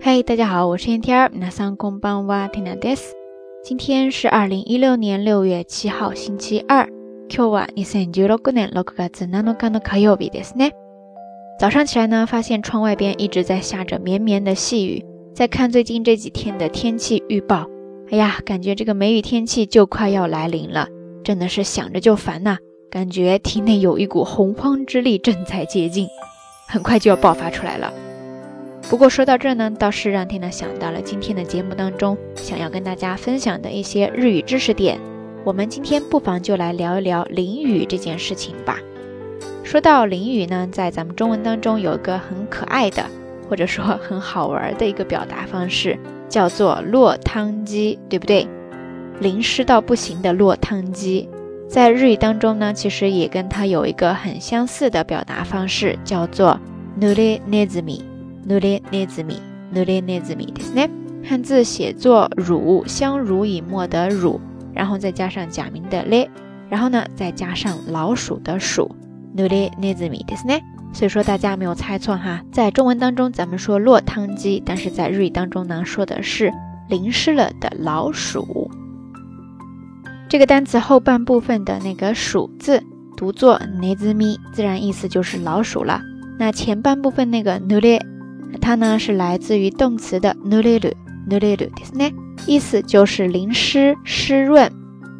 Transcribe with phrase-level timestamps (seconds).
[0.00, 1.30] 嗨，大家好，我是天天儿。
[1.34, 3.12] 那上空邦哇听 i です。
[3.64, 6.88] 今天是二零一六年六月七号，星期二。
[7.28, 10.72] 今日は二千十六年六月七日の火曜日ですね。
[11.58, 15.04] 早上起来呢，发现窗外边一直在下着绵绵的细雨。
[15.34, 17.66] 再看最近这几天的天气预报，
[18.10, 20.88] 哎呀，感觉这个梅雨天气就快要来临了，
[21.22, 22.58] 真的是想着就烦呐。
[22.90, 26.06] 感觉体内有一股洪荒之力正在接近，
[26.68, 27.90] 很快就要爆发出来了。
[28.89, 34.97] 不过说到这呢，倒是让天呢想到了今天的节目当中想要跟大家分享的一些日语知识点。
[35.43, 38.79] 我们今天不妨就来聊一聊淋雨这件事情吧。
[39.61, 43.05] 说到淋雨呢，在咱们中文当中有一个很可爱的，
[43.49, 45.99] 或者说很好玩的一个表达方式，
[46.29, 48.47] 叫做落汤鸡，对不对？
[49.19, 51.27] 淋湿到不行的落汤鸡。
[51.67, 56.57] 在日语当中呢，其实也跟它有一个很相似的表达方式，叫做
[56.97, 57.41] nure
[58.46, 60.88] nezumi，nure nezumi，nure nezumi，ですね。
[61.24, 64.40] 汉字写作乳，相濡以沫的乳，
[64.74, 66.28] 然后再加上假名的咧，
[66.68, 68.94] 然后呢再加上老鼠的鼠，
[69.36, 70.60] nure nezumi，ですね。
[70.92, 76.52] 所以说大家没有猜错哈，在中文当中咱们说落汤鸡，但是在日语当中呢说的是
[76.88, 78.70] 淋湿了的老鼠。
[80.28, 82.82] 这个单词后半部分的那个“鼠”字
[83.16, 86.00] 读作 “nezumi”，自然意思就是老鼠了。
[86.38, 88.00] 那前半部分那个 “nure”，
[88.60, 91.68] 它呢是来自于动词的 “nureru”，nureru，
[92.46, 94.70] 意思就是淋湿、湿润、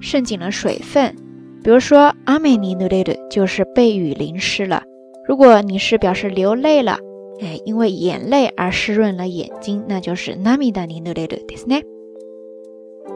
[0.00, 1.16] 渗进了水分。
[1.64, 4.82] 比如说 “ame ni nureru” 就是被雨淋湿了。
[5.26, 6.98] 如果你是表示流泪了，
[7.40, 11.82] 哎，因为眼泪而湿润了眼睛，那就是 “namida ni nureru”，ですね。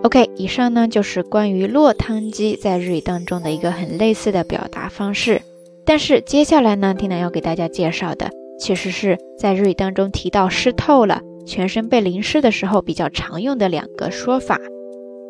[0.03, 5.43] OK，以上呢就是关于落汤鸡在日语当中的一个很类似的表达方式。
[5.85, 14.59] 但是接下来呢，缇娜要给大家介绍的， 其实是在日语当中提到湿透了，全身被淋湿的时候比较常用的两个说法，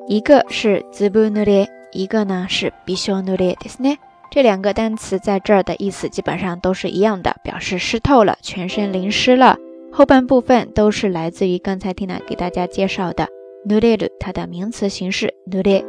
[0.08, 3.96] 一个是ズブヌレ，一个呢是ビショヌレですね。
[4.30, 9.56] 这两个单词在这儿的意思基本上都是一样的，表示湿透了，全身淋湿了。
[9.92, 13.28] 后半部分都是来自于刚才缇娜给大家介绍的。
[13.66, 15.84] ぬれる，它的名词形式ぬれ、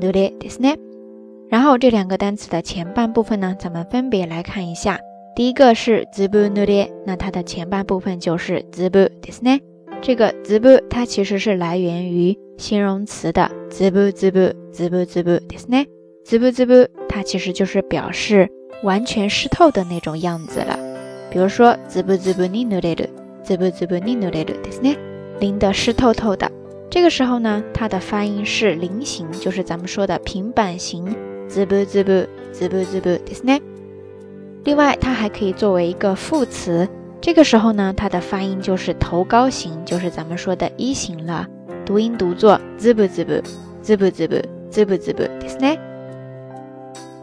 [0.00, 0.76] ぬれですね。
[1.50, 4.98] 然后这两个单词的前半部分呢，咱们分别来看一下。
[5.34, 9.62] 第一个是ずぶぬれ，那它的前半部分就是ずぶですね。
[10.02, 15.86] 这个ずぶ它其实是来源于形容词的ずぶずぶ、ずぶずぶですね。
[16.24, 18.48] ずぶずぶ它其实就是表示
[18.82, 20.78] 完全湿透的那种样子了。
[21.30, 23.10] 比如说ずぶずぶに濡れる、
[23.44, 24.96] ずぶずぶに濡れるですね，
[25.40, 26.50] 淋得湿透透的。
[26.90, 31.04] 这个时候呢，它的发音是菱形，就是咱们说的平板形，
[31.48, 33.60] 滋不滋不滋不滋不ですね。
[34.64, 36.88] 另外，它还可以作为一个副词，
[37.20, 41.46] 这个时候呢，它的发音就是头高形，就是咱们说的一形了，
[41.84, 43.32] 读音读作滋不滋不
[43.82, 44.36] 滋不滋不
[44.70, 45.78] 滋不滋不ですね。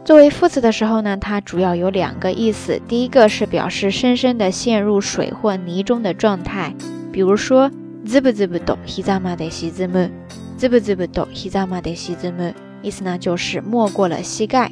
[0.04, 6.74] 作为副词的时候呢，它主要有两个意思，第一个是表示深深的陷入水或泥中的状态，
[7.12, 7.70] 比如说。
[8.06, 10.08] 滋不滋不抖，膝扎马得膝子木，
[10.56, 14.70] 滋不滋不抖，膝扎马得膝子木，意思呢就是没过了膝盖。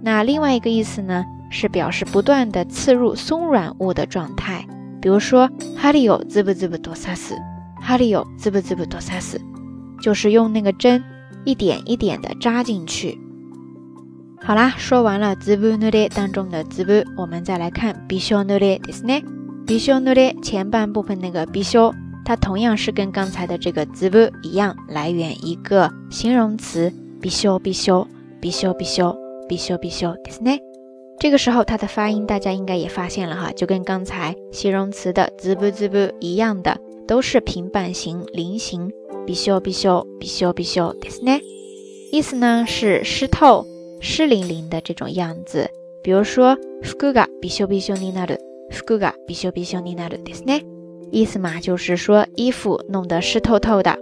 [0.00, 4.66] 那另外一个意思呢， 是表示不断的刺入松软物的状态。
[5.00, 7.34] 比如说，哈利有滋不滋不多萨斯，
[7.80, 9.40] 哈利有滋不滋不多萨斯，
[10.02, 11.02] 就是用那个针
[11.44, 13.18] 一点一点的扎进去。
[14.42, 19.22] 好啦，说完了滋不努力当中的滋不，我们再来看必修努力，ですね。
[19.66, 21.94] 必修努力前半部分那个必修。
[22.24, 28.06] 它同样是跟刚才的这个字不一样，来源一个形容词必修必修
[28.40, 29.16] 必修必修
[29.48, 30.58] 必修必修ですね。
[31.18, 38.90] 这个时候它的发音大家应该也发现了哈，就跟刚才形容词的字不字不一样的，都是平板形菱形
[39.26, 41.40] 必修必修必修必修ですね。
[42.10, 43.66] 意思呢是湿透、
[44.00, 45.70] 湿淋淋的这种样子。
[46.02, 48.38] 比如说服がびしょびしょになる、
[48.70, 50.64] 服がびしょびしょになるですね。
[51.12, 53.98] 意思嘛，就是说衣服弄得湿透透的。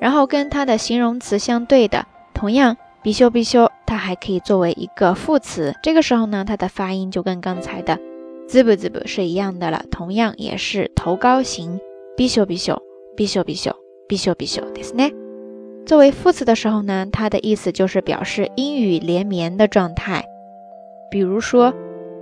[0.00, 5.74] 然后跟它的形容词相对的，同样必修必修， 它还可以作为一个副词。
[5.82, 7.98] 这个时候呢，它的发音就跟刚才的
[8.46, 11.80] 滋不滋不是一样的了，同样也是头高形
[12.16, 12.80] 必修必修
[13.16, 13.74] 必修必修
[14.08, 15.12] 必修必修ですね。
[15.84, 20.24] 作为副词的时候呢，它的意思就是表示阴雨连绵的状态。
[21.10, 21.74] 比如说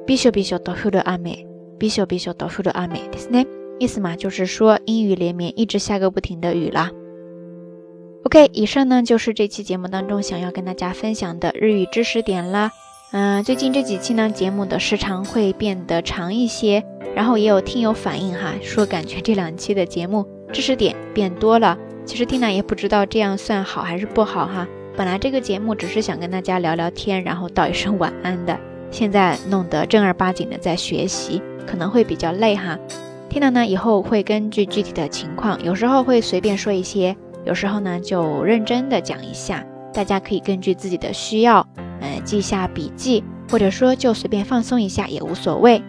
[0.06, 1.46] 必修必修と降る雨。
[1.78, 3.46] 必修必修到处的阿美，ですね。
[3.78, 6.90] 意思嘛，就是说阴雨连绵，一直下个不停的雨啦。
[8.25, 12.71] OK，以上呢就是这期节目当中想要跟大家分享的日语知识点啦。
[13.11, 16.83] 嗯，最近这几期呢，节目的时长会变得长一些，
[17.13, 21.77] 然后也有听友反映哈，说感觉这两期的节目知识点变多了。
[22.05, 24.65] 其实 Tina 也不知道这样算好还是不好哈。
[24.95, 28.57] 本来这个节目只是想跟大家聊聊天，然后道一声晚安的，
[28.89, 32.79] 现在弄得正儿八经的在学习，可能会比较累哈。
[33.29, 41.67] Tina 呢以后会根据具体的情况，有时候会随便说一些，有时候呢就认真的讲一下，大家可以根据自己的需要，
[42.01, 45.81] 呃记下笔记，或者说就随便放松一下也无所谓。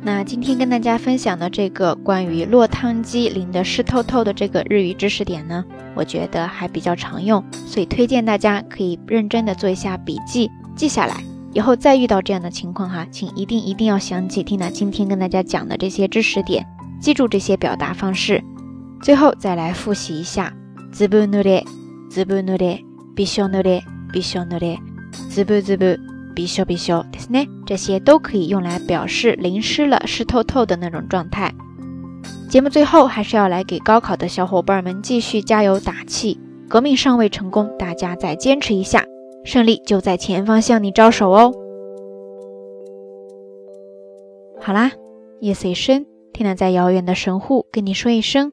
[0.00, 5.64] 那今天跟大家分享的这个关于落汤鸡淋得湿透透的这个日语知识点呢，
[5.96, 11.16] 我觉得还比较常用，所以推荐大家可以认真的做一下笔记，记下来，
[11.52, 16.64] 以后再遇到这样的情况哈，请一定一定要想起听娜今天跟大家讲的这些知识点，
[17.00, 18.42] 记住这些表达方式。
[19.02, 20.52] 最后再来复习一下：
[20.91, 21.63] ずぶ濡れ、
[22.09, 22.83] ずぶ濡れ、
[23.15, 23.83] びしょ濡れ、
[24.13, 24.77] びしょ濡れ、
[25.29, 25.99] ずぶずぶ。
[26.35, 31.53] びしょびしょですね，这些都可以用来表示淋湿了、湿透透的那种状态。
[32.49, 39.05] 节目最后还是要来给高考的小伙伴们继续加油打气，革命尚未成功，大家再坚持一下，
[39.45, 41.53] 胜利就在前方向你招手哦。
[44.59, 44.91] 好啦，
[45.39, 48.51] 夜色已深，天亮在遥远的神户跟你说一声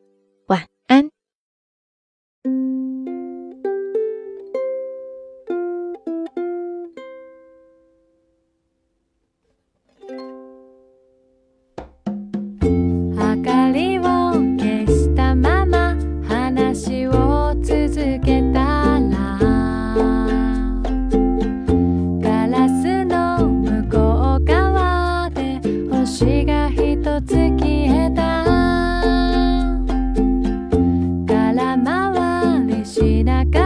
[33.35, 33.64] gunakan